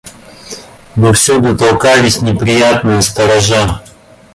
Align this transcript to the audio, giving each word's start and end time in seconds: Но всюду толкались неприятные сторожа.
Но 0.95 1.13
всюду 1.13 1.55
толкались 1.55 2.23
неприятные 2.23 3.03
сторожа. 3.03 3.83